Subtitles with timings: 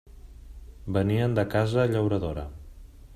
[0.95, 2.47] Venien de casa llauradora.